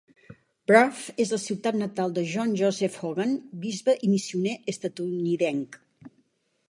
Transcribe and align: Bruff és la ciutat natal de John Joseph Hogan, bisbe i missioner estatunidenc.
Bruff 0.69 1.01
és 1.25 1.33
la 1.33 1.39
ciutat 1.43 1.77
natal 1.81 2.15
de 2.15 2.23
John 2.31 2.55
Joseph 2.61 2.97
Hogan, 3.03 3.37
bisbe 3.67 3.95
i 4.09 4.13
missioner 4.15 4.57
estatunidenc. 4.75 5.79